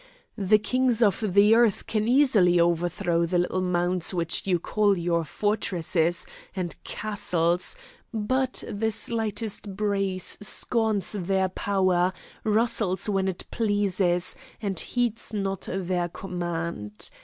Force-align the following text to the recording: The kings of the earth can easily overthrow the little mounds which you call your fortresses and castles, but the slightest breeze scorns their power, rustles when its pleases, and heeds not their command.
The 0.39 0.57
kings 0.57 1.03
of 1.03 1.23
the 1.35 1.53
earth 1.53 1.85
can 1.85 2.07
easily 2.07 2.59
overthrow 2.59 3.27
the 3.27 3.37
little 3.37 3.61
mounds 3.61 4.15
which 4.15 4.47
you 4.47 4.57
call 4.57 4.97
your 4.97 5.23
fortresses 5.23 6.25
and 6.55 6.75
castles, 6.83 7.75
but 8.11 8.63
the 8.67 8.91
slightest 8.91 9.75
breeze 9.75 10.39
scorns 10.41 11.11
their 11.11 11.49
power, 11.49 12.13
rustles 12.43 13.07
when 13.09 13.27
its 13.27 13.43
pleases, 13.51 14.35
and 14.59 14.79
heeds 14.79 15.35
not 15.35 15.69
their 15.71 16.09
command. 16.09 17.11